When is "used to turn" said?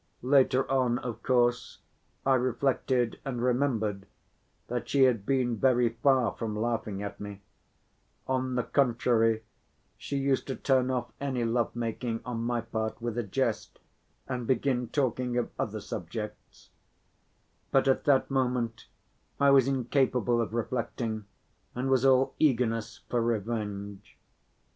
10.17-10.89